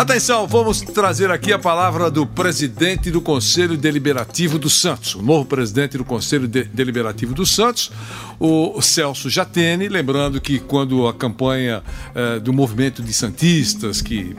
Atenção, 0.00 0.46
vamos 0.46 0.80
trazer 0.80 1.30
aqui 1.30 1.52
a 1.52 1.58
palavra 1.58 2.10
do 2.10 2.26
presidente 2.26 3.10
do 3.10 3.20
Conselho 3.20 3.76
Deliberativo 3.76 4.58
do 4.58 4.70
Santos, 4.70 5.14
o 5.14 5.20
novo 5.20 5.44
presidente 5.44 5.98
do 5.98 6.06
Conselho 6.06 6.48
de 6.48 6.64
Deliberativo 6.64 7.34
do 7.34 7.44
Santos, 7.44 7.92
o 8.38 8.80
Celso 8.80 9.28
Jatene. 9.28 9.90
Lembrando 9.90 10.40
que 10.40 10.58
quando 10.58 11.06
a 11.06 11.12
campanha 11.12 11.82
eh, 12.14 12.38
do 12.38 12.50
movimento 12.50 13.02
de 13.02 13.12
Santistas, 13.12 14.00
que 14.00 14.34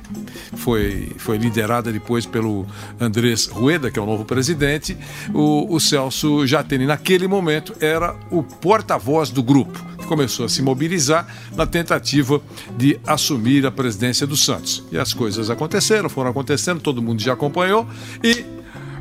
foi, 0.55 1.11
foi 1.19 1.37
liderada 1.37 1.91
depois 1.91 2.25
pelo 2.25 2.65
Andrés 2.99 3.45
Rueda, 3.45 3.91
que 3.91 3.99
é 3.99 4.01
o 4.01 4.05
novo 4.07 4.25
presidente, 4.25 4.97
o, 5.31 5.75
o 5.75 5.79
Celso 5.79 6.47
Jatene, 6.47 6.87
naquele 6.87 7.27
momento, 7.27 7.75
era 7.79 8.15
o 8.31 8.41
porta-voz 8.41 9.29
do 9.29 9.43
grupo 9.43 9.90
começou 10.11 10.45
a 10.45 10.49
se 10.49 10.61
mobilizar 10.61 11.25
na 11.55 11.65
tentativa 11.65 12.41
de 12.75 12.99
assumir 13.07 13.65
a 13.65 13.71
presidência 13.71 14.27
do 14.27 14.35
Santos. 14.35 14.83
E 14.91 14.97
as 14.97 15.13
coisas 15.13 15.49
aconteceram, 15.49 16.09
foram 16.09 16.31
acontecendo, 16.31 16.81
todo 16.81 17.01
mundo 17.01 17.21
já 17.21 17.31
acompanhou 17.31 17.87
e 18.21 18.43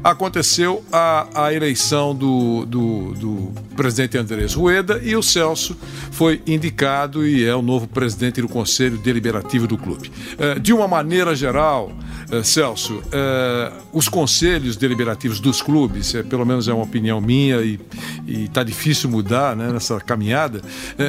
aconteceu 0.03 0.83
a, 0.91 1.47
a 1.47 1.53
eleição 1.53 2.15
do, 2.15 2.65
do, 2.65 3.15
do, 3.15 3.53
presidente 3.77 4.19
Andrés 4.19 4.53
Rueda 4.53 5.01
e 5.03 5.17
o 5.17 5.23
Celso 5.23 5.77
foi 6.11 6.43
indicado 6.47 7.27
e 7.27 7.45
é 7.45 7.55
o 7.55 7.63
novo 7.63 7.87
presidente 7.87 8.43
do 8.43 8.49
Conselho 8.49 8.99
Deliberativo 8.99 9.67
do 9.67 9.79
clube. 9.79 10.13
É, 10.39 10.59
de 10.59 10.73
uma 10.73 10.87
maneira 10.87 11.35
geral, 11.35 11.91
é, 12.31 12.43
Celso, 12.43 13.03
é, 13.11 13.73
os 13.93 14.09
conselhos 14.09 14.77
deliberativos 14.77 15.41
dos 15.41 15.63
clubes, 15.63 16.13
pelo 16.29 16.45
menos 16.45 16.69
é 16.69 16.75
uma 16.75 16.85
opinião 16.85 17.21
minha 17.21 17.63
e 17.63 17.81
está 18.27 18.63
difícil 18.63 19.09
mudar 19.09 19.57
né, 19.57 19.73
nessa 19.73 19.99
caminhada, 19.99 20.61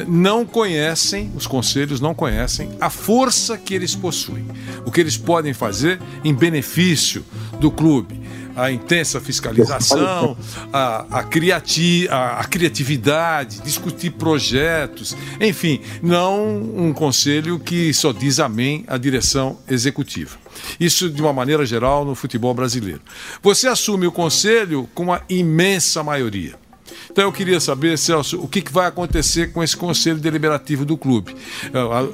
não 0.08 0.44
conhecem, 0.44 1.30
os 1.36 1.46
conselhos 1.46 2.00
não 2.00 2.14
conhecem 2.14 2.70
a 2.80 2.90
força 2.90 3.56
que 3.58 3.74
eles 3.74 3.94
possuem, 3.94 4.46
o 4.84 4.90
que 4.90 5.00
eles 5.00 5.16
podem 5.16 5.52
fazer 5.52 6.00
em 6.24 6.34
benefício 6.34 7.24
do 7.60 7.70
clube 7.70 8.21
a 8.56 8.70
intensa 8.70 9.20
fiscalização, 9.20 10.36
a, 10.72 11.18
a, 11.18 11.24
criati 11.24 12.06
a, 12.10 12.40
a 12.40 12.44
criatividade, 12.44 13.60
discutir 13.60 14.10
projetos, 14.12 15.16
enfim, 15.40 15.80
não 16.02 16.56
um 16.56 16.92
conselho 16.92 17.58
que 17.58 17.92
só 17.94 18.12
diz 18.12 18.38
amém 18.38 18.84
à 18.86 18.96
direção 18.96 19.58
executiva. 19.68 20.36
Isso 20.78 21.08
de 21.10 21.20
uma 21.20 21.32
maneira 21.32 21.64
geral 21.64 22.04
no 22.04 22.14
futebol 22.14 22.54
brasileiro. 22.54 23.00
Você 23.42 23.66
assume 23.66 24.06
o 24.06 24.12
conselho 24.12 24.88
com 24.94 25.04
uma 25.04 25.22
imensa 25.28 26.02
maioria. 26.02 26.61
Então 27.12 27.24
eu 27.24 27.32
queria 27.32 27.60
saber, 27.60 27.98
Celso, 27.98 28.40
o 28.40 28.48
que, 28.48 28.64
vai 28.72 28.86
acontecer 28.86 29.52
com 29.52 29.62
esse 29.62 29.76
conselho 29.76 30.18
deliberativo 30.18 30.84
do 30.84 30.96
clube. 30.96 31.36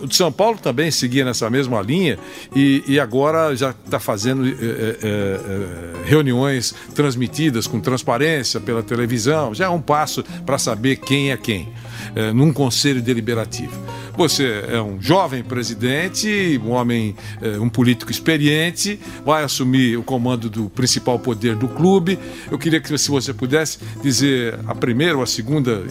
O 0.02 0.08
de 0.08 0.16
São 0.16 0.32
Paulo 0.32 0.58
também 0.58 0.90
seguia 0.90 1.24
nessa 1.24 1.48
mesma 1.48 1.80
linha 1.80 2.18
e, 2.54 2.82
e 2.84 2.98
agora 2.98 3.54
já 3.54 3.70
está 3.70 4.00
fazendo 4.00 4.44
é, 4.44 4.50
é, 4.50 4.54
é, 4.54 6.04
reuniões 6.04 6.74
transmitidas 6.96 7.68
com 7.68 7.78
transparência 7.78 8.58
pela 8.58 8.82
televisão. 8.82 9.54
Já 9.54 9.66
é 9.66 9.68
um 9.68 9.80
passo 9.80 10.24
para 10.44 10.58
saber 10.58 10.96
quem 10.96 11.30
é 11.30 11.36
quem 11.36 11.68
é, 12.16 12.32
num 12.32 12.52
conselho 12.52 13.00
deliberativo. 13.00 13.72
Você 14.18 14.64
é 14.68 14.82
um 14.82 15.00
jovem 15.00 15.44
presidente, 15.44 16.60
um 16.64 16.72
homem, 16.72 17.14
é, 17.40 17.56
um 17.60 17.68
político 17.68 18.10
experiente, 18.10 18.98
vai 19.24 19.44
assumir 19.44 19.96
o 19.96 20.02
comando 20.02 20.50
do 20.50 20.68
principal 20.68 21.20
poder 21.20 21.54
do 21.54 21.68
clube. 21.68 22.18
Eu 22.50 22.58
queria 22.58 22.80
que 22.80 22.98
se 22.98 23.10
você 23.12 23.32
pudesse 23.32 23.78
dizer 24.02 24.58
a 24.66 24.74
primeira 24.74 25.16
ou 25.16 25.22
a 25.22 25.26
segunda 25.26 25.84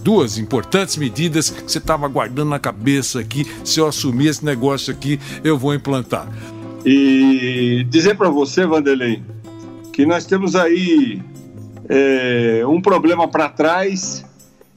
duas 0.00 0.38
importantes 0.38 0.96
medidas 0.96 1.50
que 1.50 1.72
você 1.72 1.78
estava 1.78 2.06
guardando 2.06 2.50
na 2.50 2.60
cabeça 2.60 3.18
aqui. 3.18 3.44
Se 3.64 3.80
eu 3.80 3.88
assumir 3.88 4.28
esse 4.28 4.44
negócio 4.44 4.92
aqui, 4.92 5.18
eu 5.42 5.58
vou 5.58 5.74
implantar. 5.74 6.28
E 6.86 7.84
dizer 7.90 8.16
para 8.16 8.30
você, 8.30 8.64
Vanderlei, 8.64 9.24
que 9.92 10.06
nós 10.06 10.24
temos 10.24 10.54
aí 10.54 11.20
é, 11.88 12.62
um 12.64 12.80
problema 12.80 13.26
para 13.26 13.48
trás 13.48 14.24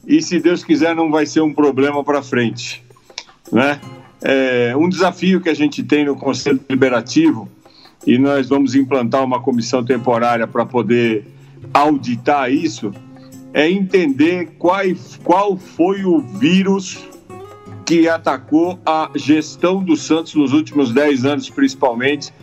e, 0.06 0.22
se 0.22 0.40
Deus 0.40 0.64
quiser, 0.64 0.96
não 0.96 1.10
vai 1.10 1.26
ser 1.26 1.42
um 1.42 1.54
problema 1.54 2.04
para 2.04 2.22
frente. 2.22 2.84
Né? 3.52 3.80
É, 4.22 4.74
um 4.76 4.90
desafio 4.90 5.42
que 5.42 5.50
a 5.50 5.54
gente 5.54 5.84
tem 5.84 6.06
no 6.06 6.16
Conselho 6.16 6.60
Deliberativo, 6.68 7.50
e 8.06 8.18
nós 8.18 8.50
vamos 8.50 8.76
implantar 8.76 9.24
uma 9.24 9.42
comissão 9.42 9.84
temporária 9.84 10.46
para 10.46 10.66
poder 10.66 11.26
auditar 11.74 12.52
isso, 12.52 12.92
é 13.54 13.70
entender 13.70 14.56
qual, 14.58 14.82
qual 15.24 15.58
foi 15.58 16.04
o 16.04 16.20
vírus 16.20 17.08
que 17.86 18.08
atacou 18.08 18.80
a 18.86 19.10
gestão 19.16 19.84
do 19.84 19.96
Santos 19.96 20.34
nos 20.36 20.54
últimos 20.54 20.92
10 20.92 21.26
anos, 21.26 21.50
principalmente, 21.50 22.34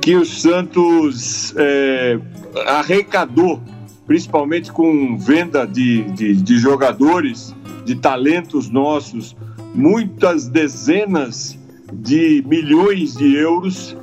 que 0.00 0.16
o 0.16 0.24
Santos 0.24 1.54
é, 1.56 2.18
arrecadou 2.66 3.62
principalmente 4.06 4.72
com 4.72 5.16
venda 5.16 5.66
de, 5.66 6.02
de, 6.12 6.34
de 6.34 6.58
jogadores, 6.58 7.54
de 7.84 7.94
talentos 7.94 8.68
nossos, 8.68 9.36
muitas 9.74 10.48
dezenas 10.48 11.58
de 11.92 12.42
milhões 12.46 13.16
de 13.16 13.36
euros 13.36 13.96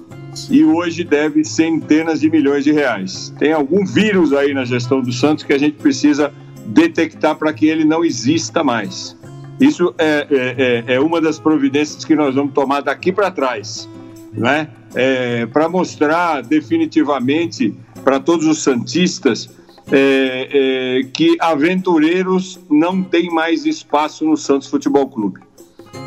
e 0.49 0.63
hoje 0.63 1.03
deve 1.03 1.43
centenas 1.43 2.19
de 2.19 2.29
milhões 2.29 2.63
de 2.63 2.71
reais. 2.71 3.33
Tem 3.37 3.51
algum 3.51 3.85
vírus 3.85 4.31
aí 4.31 4.53
na 4.53 4.63
gestão 4.63 5.01
do 5.01 5.11
Santos 5.11 5.43
que 5.43 5.53
a 5.53 5.57
gente 5.57 5.77
precisa 5.77 6.31
detectar 6.66 7.35
para 7.35 7.51
que 7.51 7.67
ele 7.67 7.83
não 7.83 8.05
exista 8.05 8.63
mais. 8.63 9.17
Isso 9.59 9.93
é, 9.97 10.27
é, 10.29 10.85
é, 10.91 10.95
é 10.95 10.99
uma 10.99 11.19
das 11.19 11.39
providências 11.39 12.05
que 12.05 12.16
nós 12.16 12.35
vamos 12.35 12.53
tomar 12.53 12.81
daqui 12.81 13.11
para 13.11 13.29
trás, 13.29 13.89
né? 14.31 14.69
É, 14.95 15.45
para 15.47 15.67
mostrar 15.67 16.41
definitivamente 16.41 17.75
para 18.03 18.19
todos 18.19 18.47
os 18.47 18.63
santistas 18.63 19.49
é, 19.91 21.00
é, 21.00 21.03
que 21.13 21.35
aventureiros 21.39 22.59
não 22.69 23.01
tem 23.03 23.29
mais 23.29 23.66
espaço 23.66 24.25
no 24.25 24.38
Santos 24.38 24.67
Futebol 24.67 25.07
Clube. 25.09 25.41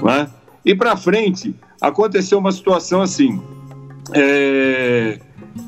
Né? 0.03 0.29
E 0.65 0.75
para 0.75 0.97
frente, 0.97 1.55
aconteceu 1.81 2.39
uma 2.39 2.53
situação 2.53 3.03
assim. 3.03 3.43
É, 4.15 5.19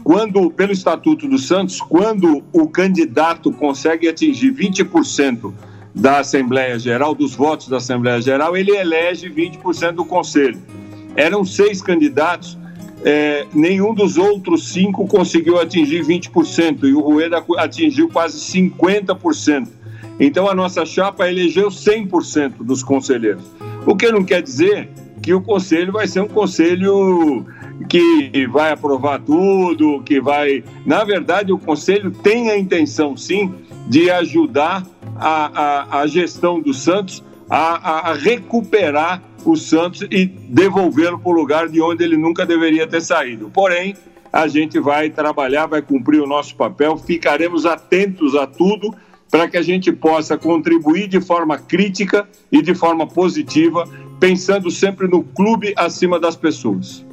quando, 0.03 0.51
pelo 0.51 0.73
Estatuto 0.73 1.29
do 1.29 1.39
Santos, 1.39 1.81
quando 1.81 2.43
o 2.53 2.69
candidato 2.69 3.53
consegue 3.53 4.09
atingir 4.09 4.53
20% 4.53 5.53
da 5.95 6.19
Assembleia 6.19 6.79
Geral, 6.79 7.15
dos 7.15 7.35
votos 7.35 7.69
da 7.69 7.77
Assembleia 7.77 8.21
Geral, 8.21 8.57
ele 8.57 8.73
elege 8.73 9.29
20% 9.31 9.93
do 9.93 10.05
Conselho. 10.05 10.61
Eram 11.17 11.45
seis 11.45 11.81
candidatos, 11.81 12.59
é, 13.05 13.47
nenhum 13.53 13.93
dos 13.93 14.17
outros 14.17 14.73
cinco 14.73 15.07
conseguiu 15.07 15.61
atingir 15.61 16.03
20% 16.03 16.85
e 16.85 16.95
o 16.95 17.01
Rueda 17.01 17.45
atingiu 17.59 18.09
quase 18.09 18.39
50%. 18.39 19.69
Então 20.19 20.49
a 20.49 20.55
nossa 20.55 20.87
chapa 20.87 21.29
elegeu 21.29 21.69
100% 21.69 22.55
dos 22.61 22.83
conselheiros. 22.83 23.45
O 23.87 23.95
que 23.95 24.11
não 24.11 24.25
quer 24.25 24.43
dizer 24.43 24.89
que 25.23 25.35
o 25.35 25.41
conselho 25.41 25.93
vai 25.93 26.07
ser 26.07 26.21
um 26.21 26.29
conselho 26.29 27.45
que 27.89 28.47
vai 28.47 28.73
aprovar 28.73 29.21
tudo, 29.21 30.03
que 30.05 30.21
vai. 30.21 30.63
Na 30.87 31.05
verdade, 31.05 31.53
o 31.53 31.59
conselho 31.59 32.11
tem 32.11 32.51
a 32.51 32.59
intenção, 32.59 33.17
sim, 33.17 33.53
de 33.87 34.11
ajudar 34.11 34.87
a, 35.17 35.99
a, 35.99 36.01
a 36.01 36.07
gestão 36.07 36.61
do 36.61 36.73
Santos 36.73 37.23
a, 37.49 38.11
a 38.11 38.15
recuperar 38.15 39.23
o 39.45 39.57
Santos 39.57 40.03
e 40.11 40.27
devolvê-lo 40.27 41.19
para 41.19 41.31
o 41.31 41.35
lugar 41.35 41.69
de 41.69 41.81
onde 41.81 42.03
ele 42.03 42.17
nunca 42.17 42.47
deveria 42.47 42.87
ter 42.87 43.03
saído. 43.03 43.51
Porém, 43.53 43.95
a 44.33 44.49
gente 44.49 44.81
vai 44.81 45.11
trabalhar, 45.11 45.67
vai 45.67 45.83
cumprir 45.83 46.21
o 46.21 46.27
nosso 46.27 46.57
papel, 46.57 46.97
ficaremos 46.97 47.67
atentos 47.67 48.35
a 48.35 48.47
tudo 48.47 48.95
para 49.31 49.49
que 49.49 49.57
a 49.57 49.63
gente 49.63 49.93
possa 49.93 50.39
contribuir 50.39 51.09
de 51.09 51.21
forma 51.21 51.59
crítica 51.59 52.29
e 52.51 52.63
de 52.63 52.75
forma 52.75 53.07
positiva, 53.07 53.89
pensando 54.19 54.71
sempre 54.71 55.09
no 55.09 55.23
clube 55.23 55.75
acima 55.77 56.19
das 56.19 56.37
pessoas. 56.37 57.05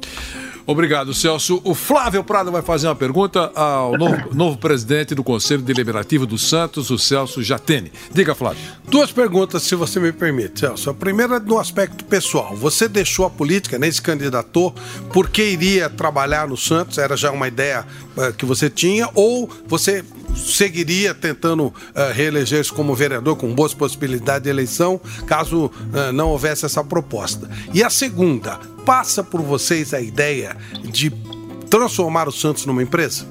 Obrigado, 0.66 1.12
Celso. 1.12 1.60
O 1.64 1.74
Flávio 1.74 2.22
Prado 2.22 2.52
vai 2.52 2.62
fazer 2.62 2.86
uma 2.86 2.94
pergunta 2.94 3.50
ao 3.54 3.96
novo, 3.98 4.34
novo, 4.34 4.58
presidente 4.58 5.14
do 5.14 5.24
Conselho 5.24 5.62
Deliberativo 5.62 6.26
do 6.26 6.38
Santos, 6.38 6.90
o 6.90 6.98
Celso 6.98 7.42
Jatene. 7.42 7.92
Diga, 8.12 8.34
Flávio. 8.34 8.62
Duas 8.88 9.10
perguntas, 9.10 9.62
se 9.62 9.74
você 9.74 9.98
me 9.98 10.12
permite, 10.12 10.60
Celso. 10.60 10.90
A 10.90 10.94
primeira 10.94 11.36
é 11.36 11.40
no 11.40 11.58
aspecto 11.58 12.04
pessoal. 12.04 12.54
Você 12.56 12.88
deixou 12.88 13.26
a 13.26 13.30
política, 13.30 13.78
nem 13.78 13.88
né, 13.88 13.92
se 13.92 14.02
candidatou, 14.02 14.74
porque 15.12 15.42
iria 15.44 15.90
trabalhar 15.90 16.48
no 16.48 16.56
Santos? 16.56 16.98
Era 16.98 17.16
já 17.16 17.30
uma 17.30 17.48
ideia 17.48 17.86
uh, 18.16 18.32
que 18.32 18.44
você 18.44 18.70
tinha? 18.70 19.08
Ou 19.14 19.50
você 19.66 20.04
seguiria 20.34 21.14
tentando 21.14 21.66
uh, 21.66 21.74
reeleger-se 22.12 22.72
como 22.72 22.94
vereador 22.94 23.36
com 23.36 23.54
boas 23.54 23.74
possibilidades 23.74 24.42
de 24.44 24.50
eleição, 24.50 25.00
caso 25.26 25.66
uh, 25.66 26.12
não 26.12 26.28
houvesse 26.30 26.64
essa 26.64 26.82
proposta? 26.82 27.50
E 27.72 27.82
a 27.82 27.90
segunda, 27.90 28.58
passa 28.84 29.22
por 29.22 29.40
vocês 29.40 29.94
a 29.94 30.00
ideia 30.00 30.56
de 30.82 31.10
transformar 31.70 32.28
o 32.28 32.32
Santos 32.32 32.66
numa 32.66 32.82
empresa? 32.82 33.26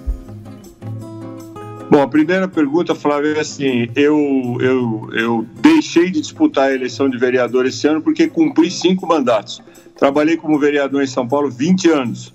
Bom, 1.92 2.02
a 2.02 2.08
primeira 2.08 2.48
pergunta, 2.48 2.96
Flávio, 2.96 3.36
é 3.36 3.42
assim: 3.42 3.90
eu, 3.96 4.58
eu, 4.62 5.10
eu 5.14 5.48
deixei 5.62 6.10
de 6.10 6.22
disputar 6.22 6.70
a 6.70 6.74
eleição 6.74 7.10
de 7.10 7.18
vereador 7.18 7.66
esse 7.66 7.86
ano 7.86 8.02
porque 8.02 8.28
cumpri 8.28 8.72
cinco 8.72 9.06
mandatos. 9.06 9.62
Trabalhei 9.98 10.38
como 10.38 10.58
vereador 10.58 11.04
em 11.04 11.08
São 11.08 11.28
Paulo 11.28 11.52
20 11.52 11.90
anos 11.90 12.34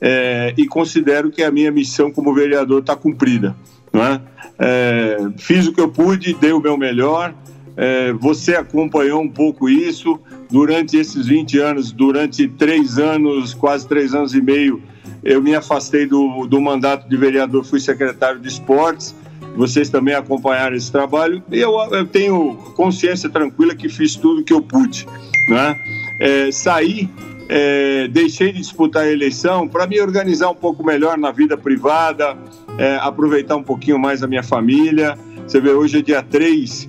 é, 0.00 0.54
e 0.56 0.66
considero 0.66 1.30
que 1.30 1.42
a 1.42 1.50
minha 1.50 1.70
missão 1.70 2.10
como 2.10 2.34
vereador 2.34 2.80
está 2.80 2.96
cumprida. 2.96 3.54
Não 3.96 4.04
é? 4.04 4.20
É, 4.58 5.16
fiz 5.38 5.66
o 5.66 5.72
que 5.72 5.80
eu 5.80 5.88
pude, 5.88 6.34
dei 6.34 6.52
o 6.52 6.60
meu 6.60 6.76
melhor. 6.76 7.34
É, 7.78 8.12
você 8.12 8.54
acompanhou 8.54 9.22
um 9.22 9.28
pouco 9.28 9.70
isso 9.70 10.20
durante 10.50 10.98
esses 10.98 11.26
20 11.26 11.58
anos, 11.58 11.92
durante 11.92 12.46
três 12.46 12.98
anos, 12.98 13.54
quase 13.54 13.88
três 13.88 14.14
anos 14.14 14.34
e 14.34 14.42
meio 14.42 14.82
eu 15.24 15.42
me 15.42 15.54
afastei 15.54 16.06
do, 16.06 16.46
do 16.46 16.60
mandato 16.60 17.08
de 17.08 17.16
vereador, 17.16 17.64
fui 17.64 17.80
secretário 17.80 18.38
de 18.38 18.48
esportes. 18.48 19.14
Vocês 19.56 19.88
também 19.88 20.14
acompanharam 20.14 20.76
esse 20.76 20.92
trabalho. 20.92 21.42
E 21.50 21.58
eu, 21.58 21.72
eu 21.90 22.06
tenho 22.06 22.54
consciência 22.76 23.30
tranquila 23.30 23.74
que 23.74 23.88
fiz 23.88 24.14
tudo 24.14 24.44
que 24.44 24.52
eu 24.52 24.60
pude. 24.60 25.06
Né? 25.48 25.76
É, 26.20 26.52
saí, 26.52 27.08
é, 27.48 28.08
deixei 28.08 28.52
de 28.52 28.58
disputar 28.58 29.04
a 29.04 29.10
eleição 29.10 29.66
para 29.66 29.86
me 29.86 30.00
organizar 30.00 30.50
um 30.50 30.54
pouco 30.54 30.84
melhor 30.84 31.16
na 31.16 31.30
vida 31.30 31.56
privada, 31.56 32.36
é, 32.78 32.96
aproveitar 32.96 33.56
um 33.56 33.62
pouquinho 33.62 33.98
mais 33.98 34.22
a 34.22 34.26
minha 34.26 34.42
família. 34.42 35.16
Você 35.46 35.60
vê, 35.60 35.70
hoje 35.70 35.98
é 35.98 36.02
dia 36.02 36.22
3 36.22 36.88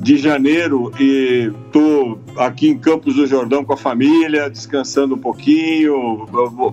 de 0.00 0.16
janeiro 0.16 0.90
e 0.98 1.52
estou 1.66 2.18
aqui 2.36 2.68
em 2.68 2.78
Campos 2.78 3.16
do 3.16 3.26
Jordão 3.26 3.62
com 3.62 3.74
a 3.74 3.76
família, 3.76 4.48
descansando 4.48 5.14
um 5.14 5.18
pouquinho, 5.18 6.26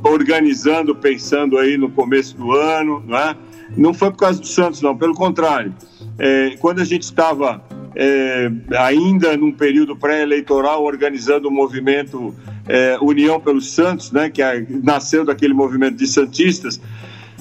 organizando, 0.04 0.96
pensando 0.96 1.58
aí 1.58 1.78
no 1.78 1.90
começo 1.90 2.38
do 2.38 2.52
ano, 2.54 3.04
não 3.06 3.18
é? 3.18 3.36
Não 3.76 3.94
foi 3.94 4.12
por 4.12 4.18
causa 4.18 4.40
do 4.40 4.48
Santos, 4.48 4.82
não, 4.82 4.96
pelo 4.96 5.14
contrário. 5.14 5.74
É, 6.18 6.56
quando 6.60 6.80
a 6.80 6.86
gente 6.86 7.04
estava 7.04 7.62
é, 7.96 8.50
ainda 8.78 9.36
num 9.36 9.52
período 9.52 9.96
pré-eleitoral 9.96 10.84
organizando 10.84 11.50
o 11.50 11.52
movimento 11.52 12.34
é, 12.68 12.98
União 13.02 13.40
pelos 13.40 13.72
Santos, 13.72 14.12
né, 14.12 14.30
que 14.30 14.42
nasceu 14.84 15.26
daquele 15.26 15.54
movimento 15.54 15.98
de 15.98 16.08
santistas, 16.08 16.80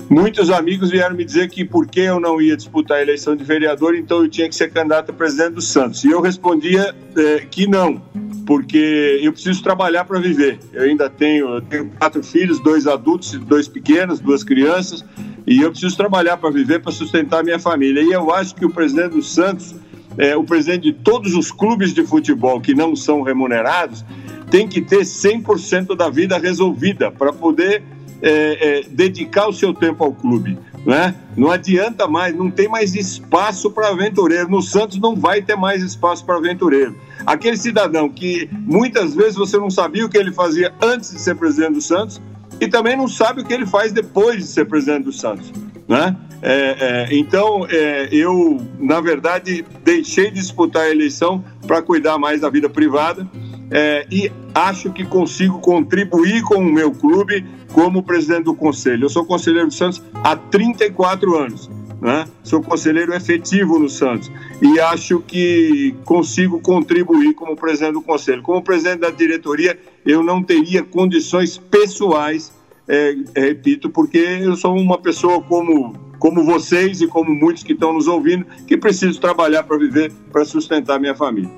Muitos 0.08 0.50
amigos 0.50 0.90
vieram 0.90 1.16
me 1.16 1.24
dizer 1.24 1.48
que 1.48 1.64
por 1.64 1.86
que 1.86 2.00
eu 2.00 2.20
não 2.20 2.40
ia 2.40 2.56
disputar 2.56 2.98
a 2.98 3.02
eleição 3.02 3.34
de 3.34 3.42
vereador, 3.42 3.94
então 3.96 4.22
eu 4.22 4.28
tinha 4.28 4.48
que 4.48 4.54
ser 4.54 4.70
candidato 4.70 5.10
a 5.10 5.12
presidente 5.12 5.54
do 5.54 5.62
Santos. 5.62 6.04
E 6.04 6.10
eu 6.10 6.20
respondia 6.20 6.94
é, 7.16 7.40
que 7.50 7.66
não, 7.66 8.00
porque 8.46 9.18
eu 9.22 9.32
preciso 9.32 9.62
trabalhar 9.62 10.04
para 10.04 10.20
viver. 10.20 10.60
Eu 10.72 10.84
ainda 10.84 11.10
tenho, 11.10 11.56
eu 11.56 11.60
tenho 11.60 11.90
quatro 11.98 12.22
filhos, 12.22 12.60
dois 12.60 12.86
adultos, 12.86 13.32
dois 13.32 13.66
pequenos, 13.66 14.20
duas 14.20 14.44
crianças, 14.44 15.04
e 15.46 15.60
eu 15.60 15.70
preciso 15.70 15.96
trabalhar 15.96 16.36
para 16.36 16.50
viver, 16.50 16.80
para 16.80 16.92
sustentar 16.92 17.40
a 17.40 17.42
minha 17.42 17.58
família. 17.58 18.02
E 18.02 18.12
eu 18.12 18.32
acho 18.32 18.54
que 18.54 18.64
o 18.64 18.70
presidente 18.70 19.10
do 19.10 19.22
Santos, 19.22 19.74
é, 20.18 20.36
o 20.36 20.44
presidente 20.44 20.82
de 20.82 20.92
todos 20.92 21.34
os 21.34 21.50
clubes 21.50 21.92
de 21.92 22.04
futebol 22.04 22.60
que 22.60 22.74
não 22.74 22.94
são 22.94 23.22
remunerados, 23.22 24.04
tem 24.50 24.68
que 24.68 24.80
ter 24.80 25.00
100% 25.00 25.96
da 25.96 26.08
vida 26.08 26.38
resolvida 26.38 27.10
para 27.10 27.32
poder 27.32 27.82
é, 28.22 28.80
é, 28.80 28.82
dedicar 28.88 29.48
o 29.48 29.52
seu 29.52 29.72
tempo 29.74 30.04
ao 30.04 30.12
clube. 30.12 30.58
Né? 30.84 31.14
Não 31.36 31.50
adianta 31.50 32.06
mais, 32.06 32.34
não 32.34 32.50
tem 32.50 32.68
mais 32.68 32.94
espaço 32.94 33.70
para 33.70 33.88
aventureiro. 33.88 34.48
No 34.48 34.62
Santos 34.62 35.00
não 35.00 35.16
vai 35.16 35.42
ter 35.42 35.56
mais 35.56 35.82
espaço 35.82 36.24
para 36.24 36.36
aventureiro. 36.36 36.96
Aquele 37.24 37.56
cidadão 37.56 38.08
que 38.08 38.48
muitas 38.52 39.14
vezes 39.14 39.34
você 39.34 39.58
não 39.58 39.70
sabia 39.70 40.06
o 40.06 40.08
que 40.08 40.16
ele 40.16 40.32
fazia 40.32 40.72
antes 40.80 41.10
de 41.10 41.20
ser 41.20 41.34
presidente 41.34 41.72
do 41.72 41.80
Santos 41.80 42.20
e 42.60 42.68
também 42.68 42.96
não 42.96 43.08
sabe 43.08 43.42
o 43.42 43.44
que 43.44 43.52
ele 43.52 43.66
faz 43.66 43.92
depois 43.92 44.36
de 44.36 44.44
ser 44.44 44.66
presidente 44.66 45.04
do 45.04 45.12
Santos. 45.12 45.52
Né? 45.88 46.16
É, 46.40 47.08
é, 47.10 47.16
então, 47.16 47.66
é, 47.68 48.08
eu, 48.12 48.60
na 48.78 49.00
verdade, 49.00 49.64
deixei 49.84 50.30
de 50.30 50.36
disputar 50.36 50.82
a 50.82 50.90
eleição 50.90 51.44
para 51.66 51.82
cuidar 51.82 52.18
mais 52.18 52.40
da 52.40 52.48
vida 52.48 52.68
privada 52.68 53.26
é, 53.70 54.06
e 54.10 54.30
acho 54.54 54.92
que 54.92 55.04
consigo 55.04 55.58
contribuir 55.58 56.42
com 56.42 56.56
o 56.56 56.72
meu 56.72 56.92
clube 56.92 57.44
como 57.72 58.02
presidente 58.02 58.44
do 58.44 58.54
conselho. 58.54 59.04
Eu 59.04 59.08
sou 59.08 59.24
conselheiro 59.24 59.68
do 59.68 59.74
Santos 59.74 60.02
há 60.14 60.36
34 60.36 61.36
anos. 61.36 61.70
Né? 62.00 62.26
Sou 62.42 62.62
conselheiro 62.62 63.14
efetivo 63.14 63.78
no 63.78 63.88
Santos 63.88 64.30
e 64.60 64.78
acho 64.78 65.20
que 65.20 65.94
consigo 66.04 66.60
contribuir 66.60 67.34
como 67.34 67.56
presidente 67.56 67.94
do 67.94 68.02
conselho. 68.02 68.42
Como 68.42 68.62
presidente 68.62 69.00
da 69.00 69.10
diretoria, 69.10 69.78
eu 70.04 70.22
não 70.22 70.42
teria 70.42 70.82
condições 70.82 71.56
pessoais, 71.56 72.52
é, 72.86 73.16
repito, 73.34 73.88
porque 73.88 74.18
eu 74.18 74.54
sou 74.56 74.76
uma 74.76 74.98
pessoa 74.98 75.40
como, 75.40 75.94
como 76.18 76.44
vocês 76.44 77.00
e 77.00 77.06
como 77.06 77.34
muitos 77.34 77.62
que 77.62 77.72
estão 77.72 77.94
nos 77.94 78.06
ouvindo, 78.06 78.46
que 78.66 78.76
preciso 78.76 79.18
trabalhar 79.18 79.62
para 79.62 79.78
viver, 79.78 80.12
para 80.30 80.44
sustentar 80.44 81.00
minha 81.00 81.14
família. 81.14 81.50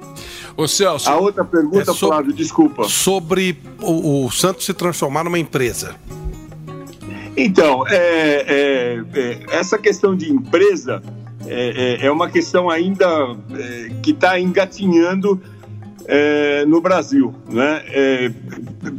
Ô 0.58 0.66
Celso. 0.66 1.08
A 1.08 1.16
outra 1.16 1.44
pergunta, 1.44 1.82
é 1.82 1.84
sobre, 1.84 1.98
Flávio, 1.98 2.32
desculpa. 2.32 2.88
Sobre 2.88 3.56
o, 3.80 4.24
o, 4.26 4.30
Santos 4.32 4.66
se 4.66 4.74
transformar 4.74 5.22
numa 5.22 5.38
empresa. 5.38 5.94
Então, 7.36 7.86
é, 7.86 7.94
é, 7.94 9.04
é 9.14 9.38
essa 9.50 9.78
questão 9.78 10.16
de 10.16 10.32
empresa 10.32 11.00
é, 11.46 12.00
é, 12.02 12.06
é 12.06 12.10
uma 12.10 12.28
questão 12.28 12.68
ainda 12.68 13.06
que 14.02 14.10
está 14.10 14.40
engatinhando 14.40 15.40
no 16.66 16.80
Brasil. 16.80 17.32
Né? 17.48 17.84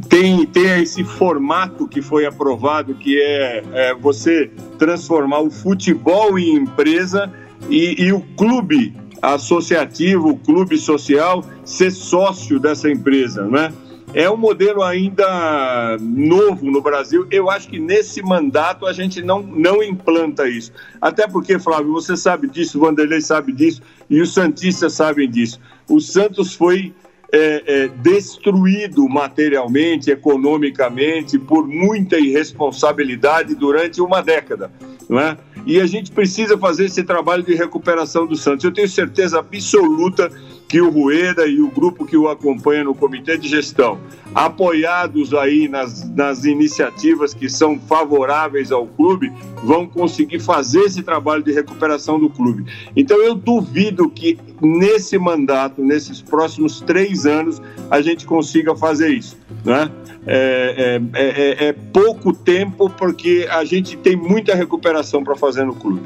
tem, 0.08 0.46
tem 0.46 0.82
esse 0.82 1.04
formato 1.04 1.88
que 1.88 2.02
foi 2.02 2.26
aprovado, 2.26 2.94
que 2.94 3.20
é, 3.20 3.96
você 4.00 4.50
transformar 4.78 5.40
o 5.40 5.50
futebol 5.50 6.40
em 6.40 6.56
empresa 6.56 7.30
e, 7.68 8.06
e 8.06 8.14
o 8.14 8.22
clube 8.38 8.94
associativo, 9.22 10.38
clube 10.38 10.78
social, 10.78 11.44
ser 11.64 11.92
sócio 11.92 12.60
dessa 12.60 12.90
empresa, 12.90 13.46
né? 13.46 13.74
É 14.12 14.28
um 14.30 14.38
modelo 14.38 14.82
ainda 14.82 15.98
novo 16.02 16.66
no 16.66 16.82
Brasil. 16.82 17.28
Eu 17.30 17.48
acho 17.50 17.68
que 17.68 17.80
nesse 17.80 18.24
mandato 18.24 18.88
a 18.88 18.94
gente 18.94 19.22
não, 19.22 19.44
não 19.44 19.84
implanta 19.84 20.48
isso. 20.48 20.72
Até 21.00 21.28
porque, 21.28 21.60
Flávio, 21.60 21.92
você 21.92 22.18
sabe 22.18 22.48
disso, 22.48 22.80
o 22.80 22.82
Vanderlei 22.82 23.22
sabe 23.22 23.52
disso 23.52 23.84
e 24.10 24.20
os 24.20 24.34
Santistas 24.34 24.94
sabem 24.94 25.30
disso. 25.30 25.60
O 25.88 26.00
Santos 26.00 26.56
foi 26.56 26.92
é, 27.32 27.64
é, 27.66 27.88
destruído 27.88 29.08
materialmente, 29.08 30.10
economicamente, 30.10 31.38
por 31.38 31.68
muita 31.68 32.18
irresponsabilidade 32.18 33.54
durante 33.54 34.02
uma 34.02 34.22
década. 34.22 34.72
Não 35.10 35.20
é? 35.20 35.36
E 35.66 35.82
a 35.82 35.88
gente 35.88 36.12
precisa 36.12 36.56
fazer 36.56 36.86
esse 36.86 37.04
trabalho 37.04 37.42
de 37.42 37.56
recuperação 37.56 38.28
do 38.28 38.36
Santos. 38.36 38.64
Eu 38.64 38.72
tenho 38.72 38.88
certeza 38.88 39.40
absoluta 39.40 40.32
que 40.70 40.80
o 40.80 40.90
Rueda 40.92 41.48
e 41.48 41.60
o 41.60 41.72
grupo 41.72 42.06
que 42.06 42.16
o 42.16 42.30
acompanha 42.30 42.84
no 42.84 42.94
comitê 42.94 43.40
de 43.40 43.50
gestão, 43.50 44.00
apoiados 44.36 45.34
aí 45.34 45.68
nas, 45.68 46.08
nas 46.12 46.46
iniciativas 46.46 47.34
que 47.34 47.50
são 47.50 47.80
favoráveis 47.80 48.72
ao 48.72 48.86
clube, 48.86 49.34
vão 49.64 49.88
conseguir 49.88 50.40
fazer 50.40 50.82
esse 50.82 51.02
trabalho 51.02 51.42
de 51.42 51.52
recuperação 51.52 52.20
do 52.20 52.30
clube. 52.30 52.72
Então 52.96 53.18
eu 53.18 53.34
duvido 53.34 54.08
que 54.12 54.38
nesse 54.62 55.18
mandato, 55.18 55.84
nesses 55.84 56.22
próximos 56.22 56.82
três 56.82 57.26
anos, 57.26 57.60
a 57.90 58.00
gente 58.00 58.28
consiga 58.28 58.76
fazer 58.76 59.10
isso. 59.10 59.36
Né? 59.66 59.92
É, 60.28 61.00
é, 61.14 61.22
é, 61.24 61.68
é 61.70 61.74
pouco 61.74 62.34
tempo 62.34 62.90
porque 62.90 63.48
a 63.50 63.64
gente 63.64 63.96
tem 63.98 64.16
muita 64.16 64.54
recuperação 64.54 65.24
para 65.24 65.36
fazer 65.36 65.66
no 65.66 65.74
clube. 65.74 66.02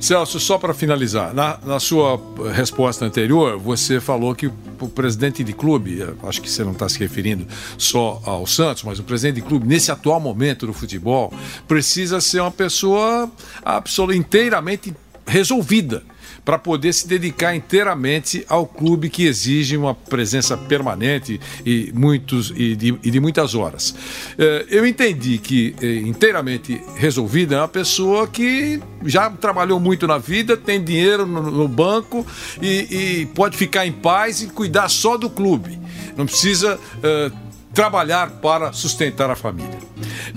Celso, 0.00 0.38
só 0.38 0.58
para 0.58 0.72
finalizar, 0.72 1.34
na, 1.34 1.58
na 1.64 1.80
sua 1.80 2.20
resposta 2.54 3.04
anterior, 3.04 3.58
você 3.58 4.00
falou 4.00 4.34
que 4.34 4.46
o 4.46 4.88
presidente 4.88 5.42
de 5.42 5.52
clube, 5.52 6.04
acho 6.22 6.40
que 6.40 6.48
você 6.48 6.62
não 6.62 6.72
está 6.72 6.88
se 6.88 6.98
referindo 7.00 7.46
só 7.76 8.22
ao 8.24 8.46
Santos, 8.46 8.84
mas 8.84 8.98
o 8.98 9.02
presidente 9.02 9.36
de 9.36 9.42
clube, 9.42 9.66
nesse 9.66 9.90
atual 9.90 10.20
momento 10.20 10.66
do 10.66 10.72
futebol, 10.72 11.32
precisa 11.66 12.20
ser 12.20 12.40
uma 12.40 12.50
pessoa 12.50 13.30
absolutamente 13.64 14.18
inteiramente 14.18 14.94
resolvida 15.26 16.02
para 16.48 16.58
poder 16.58 16.94
se 16.94 17.06
dedicar 17.06 17.54
inteiramente 17.54 18.42
ao 18.48 18.64
clube 18.64 19.10
que 19.10 19.26
exige 19.26 19.76
uma 19.76 19.94
presença 19.94 20.56
permanente 20.56 21.38
e, 21.62 21.92
muitos, 21.94 22.54
e, 22.56 22.74
de, 22.74 22.98
e 23.04 23.10
de 23.10 23.20
muitas 23.20 23.54
horas. 23.54 23.94
Eh, 24.38 24.64
eu 24.70 24.86
entendi 24.86 25.36
que 25.36 25.76
eh, 25.82 25.96
inteiramente 25.96 26.80
resolvida 26.96 27.56
é 27.56 27.58
uma 27.58 27.68
pessoa 27.68 28.26
que 28.26 28.80
já 29.04 29.28
trabalhou 29.28 29.78
muito 29.78 30.06
na 30.06 30.16
vida, 30.16 30.56
tem 30.56 30.82
dinheiro 30.82 31.26
no, 31.26 31.50
no 31.50 31.68
banco 31.68 32.26
e, 32.62 33.20
e, 33.20 33.26
pode 33.34 33.54
ficar 33.54 33.86
em 33.86 33.92
paz 33.92 34.40
e 34.40 34.46
cuidar 34.46 34.88
só 34.88 35.18
do 35.18 35.28
clube. 35.28 35.78
Não 36.16 36.24
precisa. 36.24 36.80
Eh, 37.02 37.30
trabalhar 37.74 38.40
para 38.40 38.72
sustentar 38.72 39.30
a 39.30 39.36
família. 39.36 39.78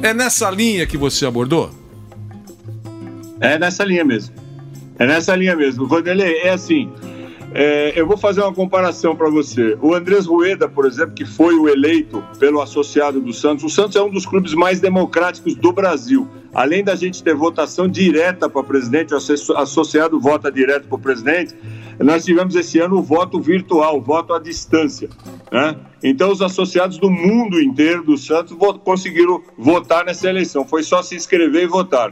É 0.03 0.13
nessa 0.13 0.51
linha 0.51 0.85
que 0.85 0.97
você 0.97 1.25
abordou? 1.25 1.71
É 3.39 3.57
nessa 3.57 3.83
linha 3.85 4.03
mesmo. 4.03 4.40
É 5.01 5.05
nessa 5.07 5.35
linha 5.35 5.55
mesmo. 5.55 5.87
Vanderlei, 5.87 6.41
é 6.43 6.51
assim. 6.51 6.87
É, 7.55 7.91
eu 7.99 8.05
vou 8.05 8.17
fazer 8.17 8.41
uma 8.41 8.53
comparação 8.53 9.15
para 9.15 9.31
você. 9.31 9.75
O 9.81 9.95
Andrés 9.95 10.27
Rueda, 10.27 10.69
por 10.69 10.85
exemplo, 10.85 11.15
que 11.15 11.25
foi 11.25 11.55
o 11.55 11.67
eleito 11.67 12.23
pelo 12.37 12.61
associado 12.61 13.19
do 13.19 13.33
Santos, 13.33 13.63
o 13.63 13.69
Santos 13.69 13.95
é 13.95 14.01
um 14.03 14.11
dos 14.11 14.27
clubes 14.27 14.53
mais 14.53 14.79
democráticos 14.79 15.55
do 15.55 15.71
Brasil. 15.73 16.29
Além 16.53 16.83
da 16.83 16.93
gente 16.93 17.23
ter 17.23 17.33
votação 17.33 17.87
direta 17.87 18.47
para 18.47 18.61
presidente, 18.61 19.11
o 19.11 19.17
associado 19.57 20.19
vota 20.19 20.51
direto 20.51 20.87
para 20.87 20.97
o 20.97 21.01
presidente, 21.01 21.55
nós 21.97 22.23
tivemos 22.23 22.55
esse 22.55 22.77
ano 22.77 22.99
o 22.99 23.01
voto 23.01 23.41
virtual, 23.41 23.97
o 23.97 24.01
voto 24.01 24.35
à 24.35 24.39
distância. 24.39 25.09
Né? 25.51 25.77
Então, 26.03 26.31
os 26.31 26.43
associados 26.43 26.99
do 26.99 27.09
mundo 27.09 27.59
inteiro 27.59 28.03
do 28.03 28.19
Santos 28.19 28.55
conseguiram 28.83 29.41
votar 29.57 30.05
nessa 30.05 30.29
eleição. 30.29 30.63
Foi 30.63 30.83
só 30.83 31.01
se 31.01 31.15
inscrever 31.15 31.63
e 31.63 31.67
votar. 31.67 32.11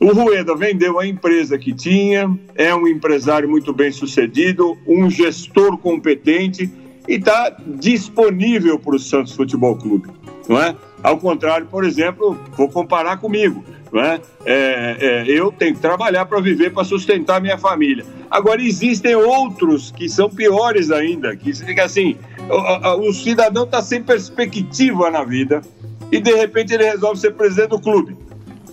O 0.00 0.12
Rueda 0.12 0.54
vendeu 0.54 0.98
a 0.98 1.06
empresa 1.06 1.56
que 1.56 1.72
tinha, 1.72 2.30
é 2.54 2.74
um 2.74 2.86
empresário 2.86 3.48
muito 3.48 3.72
bem 3.72 3.90
sucedido, 3.90 4.76
um 4.86 5.08
gestor 5.08 5.78
competente 5.78 6.70
e 7.08 7.14
está 7.14 7.56
disponível 7.66 8.78
para 8.78 8.96
o 8.96 8.98
Santos 8.98 9.34
Futebol 9.34 9.76
Clube, 9.76 10.08
não 10.48 10.60
é? 10.60 10.74
Ao 11.02 11.18
contrário, 11.18 11.66
por 11.66 11.84
exemplo, 11.84 12.38
vou 12.56 12.68
comparar 12.68 13.18
comigo, 13.18 13.62
não 13.92 14.02
é? 14.02 14.20
é, 14.44 14.96
é 15.00 15.24
eu 15.26 15.52
tenho 15.52 15.74
que 15.74 15.80
trabalhar 15.80 16.24
para 16.26 16.40
viver, 16.40 16.72
para 16.72 16.84
sustentar 16.84 17.40
minha 17.40 17.58
família. 17.58 18.04
Agora 18.30 18.62
existem 18.62 19.14
outros 19.14 19.90
que 19.90 20.08
são 20.08 20.28
piores 20.28 20.90
ainda, 20.90 21.36
que 21.36 21.52
fica 21.54 21.84
assim, 21.84 22.16
o, 22.48 23.08
o 23.08 23.12
cidadão 23.12 23.64
está 23.64 23.82
sem 23.82 24.02
perspectiva 24.02 25.10
na 25.10 25.24
vida 25.24 25.62
e 26.10 26.20
de 26.20 26.34
repente 26.34 26.74
ele 26.74 26.84
resolve 26.84 27.20
ser 27.20 27.32
presidente 27.34 27.68
do 27.68 27.80
clube, 27.80 28.16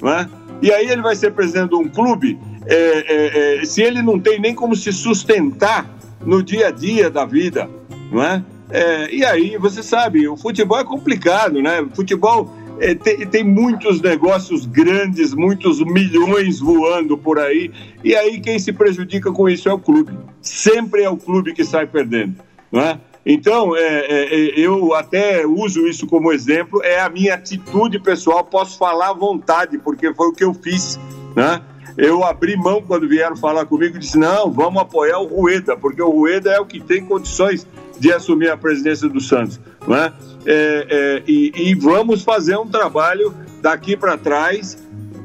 não 0.02 0.12
é? 0.12 0.28
E 0.62 0.72
aí 0.72 0.90
ele 0.90 1.02
vai 1.02 1.16
ser 1.16 1.32
presidente 1.32 1.70
de 1.70 1.76
um 1.76 1.88
clube, 1.88 2.40
é, 2.66 2.76
é, 2.76 3.62
é, 3.62 3.66
se 3.66 3.82
ele 3.82 4.02
não 4.02 4.20
tem 4.20 4.40
nem 4.40 4.54
como 4.54 4.76
se 4.76 4.94
sustentar 4.94 5.90
no 6.24 6.44
dia 6.44 6.68
a 6.68 6.72
dia 6.72 7.10
da 7.10 7.26
vida, 7.26 7.70
não 8.12 8.24
é? 8.24 8.44
é 8.70 9.14
e 9.14 9.26
aí, 9.26 9.58
você 9.58 9.82
sabe, 9.82 10.28
o 10.28 10.38
futebol 10.38 10.80
é 10.80 10.84
complicado, 10.84 11.62
né? 11.62 11.82
O 11.82 11.90
futebol 11.90 12.56
é, 12.80 12.94
tem, 12.94 13.26
tem, 13.28 13.44
muitos 13.44 14.02
negócios 14.02 14.66
grandes, 14.68 15.34
muitos 15.34 15.84
milhões 15.84 16.60
voando 16.60 17.18
por 17.18 17.40
aí, 17.40 17.72
e 18.04 18.16
aí 18.16 18.40
quem 18.40 18.60
se 18.60 18.72
prejudica 18.72 19.32
com 19.32 19.50
isso 19.50 19.68
é 19.68 19.74
o 19.74 19.80
clube. 19.80 20.14
Sempre 20.42 21.04
é 21.04 21.10
o 21.10 21.18
clube 21.18 21.54
que 21.54 21.64
sai 21.66 21.88
perdendo, 21.88 22.36
não 22.72 22.82
é? 22.82 23.00
Então, 23.26 23.76
é, 23.76 23.82
é, 23.82 24.36
é, 24.36 24.60
eu 24.60 24.96
até 24.96 25.46
uso 25.46 25.88
isso 25.88 26.08
como 26.08 26.32
exemplo, 26.32 26.82
é 26.84 27.00
a 27.00 27.10
minha 27.10 27.36
atitude 27.36 28.00
pessoal, 28.00 28.44
posso 28.44 28.78
falar 28.78 29.10
à 29.10 29.14
vontade, 29.14 29.78
porque 29.78 30.14
foi 30.14 30.28
o 30.28 30.34
que 30.34 30.44
eu 30.44 30.54
fiz, 30.54 31.00
né? 31.36 31.62
Eu 31.98 32.24
abri 32.24 32.56
mão 32.56 32.82
quando 32.82 33.08
vieram 33.08 33.36
falar 33.36 33.66
comigo 33.66 33.98
e 33.98 34.00
disse: 34.00 34.18
não, 34.18 34.50
vamos 34.52 34.82
apoiar 34.82 35.20
o 35.20 35.26
Rueda, 35.26 35.76
porque 35.76 36.02
o 36.02 36.10
Rueda 36.10 36.50
é 36.50 36.60
o 36.60 36.66
que 36.66 36.80
tem 36.80 37.06
condições 37.06 37.68
de 38.00 38.12
assumir 38.12 38.50
a 38.50 38.58
presidência 38.58 39.10
do 39.10 39.20
Santos. 39.20 39.60
Né? 39.88 40.14
É, 40.46 40.88
é, 40.90 41.24
e, 41.28 41.52
e 41.54 41.76
vamos 41.76 42.24
fazer 42.24 42.58
um 42.58 42.68
trabalho 42.68 43.34
daqui 43.62 43.96
para 43.96 44.18
trás 44.18 44.78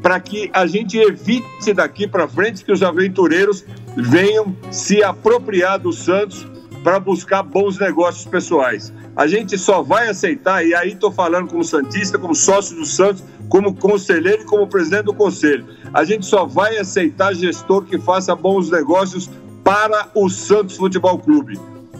para 0.02 0.20
que 0.20 0.50
a 0.52 0.66
gente 0.66 0.98
evite 0.98 1.72
daqui 1.72 2.06
para 2.06 2.28
frente 2.28 2.64
que 2.64 2.70
os 2.70 2.82
aventureiros 2.82 3.64
venham 3.96 4.54
se 4.70 5.02
apropriar 5.02 5.78
do 5.78 5.92
Santos 5.92 6.46
para 6.86 7.00
buscar 7.00 7.42
bons 7.42 7.80
negócios 7.80 8.24
pessoais. 8.26 8.92
A 9.16 9.26
gente 9.26 9.58
só 9.58 9.82
vai 9.82 10.08
aceitar, 10.08 10.64
e 10.64 10.72
aí 10.72 10.92
estou 10.92 11.10
falando 11.10 11.48
como 11.48 11.64
Santista, 11.64 12.16
como 12.16 12.32
sócio 12.32 12.76
do 12.76 12.84
Santos, 12.84 13.24
como 13.48 13.74
conselheiro 13.74 14.42
e 14.42 14.44
como 14.44 14.68
presidente 14.68 15.06
do 15.06 15.12
conselho. 15.12 15.66
A 15.92 16.04
gente 16.04 16.24
só 16.24 16.46
vai 16.46 16.78
aceitar 16.78 17.34
gestor 17.34 17.86
que 17.86 17.98
faça 17.98 18.36
bons 18.36 18.70
negócios 18.70 19.28
para 19.64 20.12
o 20.14 20.28
Santos 20.28 20.76
Futebol 20.76 21.18
Clube. 21.18 21.58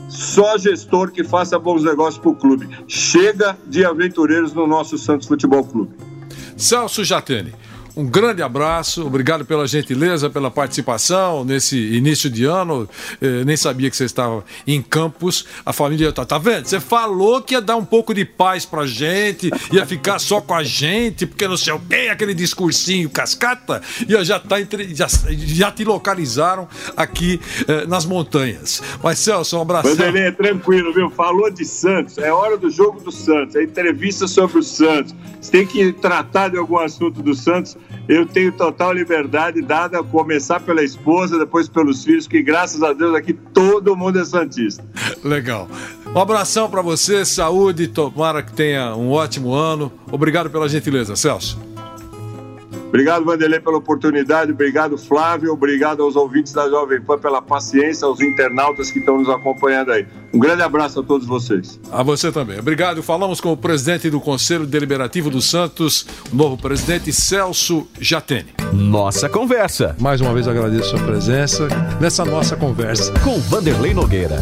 Só 0.09 0.57
gestor 0.57 1.11
que 1.11 1.25
faça 1.25 1.59
bons 1.59 1.83
negócios 1.83 2.19
para 2.19 2.31
o 2.31 2.37
clube. 2.37 2.69
Chega 2.87 3.59
de 3.67 3.85
aventureiros 3.85 4.53
no 4.53 4.69
nosso 4.69 4.97
Santos 4.97 5.27
Futebol 5.27 5.65
Clube. 5.65 5.97
Celso 6.57 7.03
Jatene. 7.03 7.53
Um 7.97 8.05
grande 8.05 8.43
abraço, 8.43 9.07
obrigado 9.07 9.47
pela 9.47 9.67
gentileza, 9.67 10.29
pela 10.29 10.51
participação 10.51 11.47
nesse 11.47 11.79
início 11.95 12.29
de 12.29 12.45
ano. 12.45 12.87
Eh, 13.23 13.43
nem 13.43 13.57
sabia 13.57 13.89
que 13.89 13.97
você 13.97 14.05
estava 14.05 14.45
em 14.67 14.83
Campos. 14.83 15.47
A 15.65 15.73
família 15.73 16.13
tá, 16.13 16.23
tá 16.27 16.37
vendo? 16.37 16.67
Você 16.67 16.79
falou 16.79 17.41
que 17.41 17.55
ia 17.55 17.61
dar 17.63 17.77
um 17.77 17.85
pouco 17.87 18.13
de 18.13 18.23
paz 18.23 18.67
pra 18.67 18.85
gente, 18.85 19.51
ia 19.73 19.87
ficar 19.87 20.19
só 20.19 20.43
com 20.43 20.53
a 20.53 20.63
gente, 20.63 21.25
porque 21.25 21.49
não 21.49 21.57
sei 21.57 21.73
o 21.73 21.81
quê, 21.81 22.09
aquele 22.13 22.35
discursinho 22.35 23.09
cascata, 23.09 23.81
e 24.07 24.25
já, 24.27 24.39
tá 24.39 24.61
entre, 24.61 24.95
já, 24.95 25.07
já 25.31 25.73
te 25.73 25.83
localizaram 25.83 26.69
aqui 26.95 27.41
eh, 27.67 27.87
nas 27.87 28.05
montanhas. 28.05 28.83
Mas, 29.03 29.21
Celso, 29.21 29.57
um 29.57 29.63
abraço. 29.63 29.89
Vanderlei, 29.89 30.25
é 30.25 30.33
tranquilo, 30.33 30.93
viu? 30.93 31.09
Falou 31.09 31.51
de 31.51 31.65
Santos, 31.65 32.19
é 32.19 32.31
hora 32.31 32.59
do 32.59 32.69
jogo 32.69 33.01
do 33.01 33.11
Santos, 33.11 33.57
é 33.57 33.63
entrevista 33.63 34.29
sobre 34.29 34.59
o 34.59 34.63
Santos. 34.63 35.15
Você 35.41 35.51
tem 35.51 35.67
que 35.67 35.95
tratar 35.95 36.49
de 36.49 36.59
algum 36.59 36.79
assunto 36.79 37.23
do 37.23 37.35
Santos 37.35 37.75
eu 38.09 38.27
tenho 38.27 38.53
total 38.53 38.93
liberdade 38.93 39.61
dada 39.61 40.01
a 40.01 40.03
começar 40.03 40.61
pela 40.61 40.83
esposa, 40.83 41.39
depois 41.39 41.69
pelos 41.69 42.05
filhos, 42.05 42.29
que 42.29 42.43
graças 42.43 42.83
a 42.83 42.93
Deus 42.93 43.15
aqui 43.15 43.33
todo 43.33 43.97
mundo 43.97 44.19
é 44.19 44.25
santista. 44.25 44.85
Legal. 45.25 45.69
Um 46.15 46.21
abração 46.21 46.71
para 46.71 46.83
você, 46.83 47.25
saúde, 47.25 47.89
tomara 47.89 48.43
que 48.43 48.53
tenha 48.53 48.95
um 48.95 49.11
ótimo 49.11 49.53
ano. 49.53 49.93
Obrigado 50.11 50.49
pela 50.51 50.69
gentileza, 50.69 51.17
Celso. 51.17 51.66
Obrigado, 52.97 53.27
Vanderlei, 53.27 53.61
pela 53.61 53.77
oportunidade. 53.77 54.53
Obrigado, 54.53 54.97
Flávio. 54.97 55.53
Obrigado 55.53 56.03
aos 56.03 56.17
ouvintes 56.17 56.55
da 56.55 56.67
Jovem 56.67 56.99
Pan 56.99 57.19
pela 57.19 57.43
paciência, 57.43 58.07
aos 58.07 58.23
internautas 58.23 58.91
que 58.91 59.01
estão 59.01 59.19
nos 59.19 59.29
acompanhando 59.29 59.93
aí. 59.93 60.07
Um 60.33 60.39
grande 60.39 60.63
abraço 60.63 61.01
a 61.01 61.03
todos 61.03 61.27
vocês. 61.27 61.79
A 61.93 62.03
você 62.03 62.33
também. 62.33 62.59
Obrigado. 62.59 63.03
Falamos 63.03 63.39
com 63.39 63.53
o 63.53 63.57
presidente 63.57 64.09
do 64.09 64.19
Conselho 64.19 64.65
Deliberativo 64.65 65.29
do 65.29 65.43
Santos, 65.43 66.07
o 66.33 66.35
novo 66.35 66.57
presidente 66.57 67.13
Celso 67.13 67.87
Jatene. 68.01 68.55
Nossa 68.73 69.29
conversa. 69.29 69.95
Mais 70.01 70.23
uma 70.23 70.33
vez 70.33 70.49
agradeço 70.49 70.95
a 70.95 70.99
sua 70.99 71.07
presença 71.07 71.69
nessa 72.01 72.25
nossa 72.25 72.57
conversa 72.57 73.13
com 73.23 73.39
Vanderlei 73.41 73.93
Nogueira. 73.93 74.39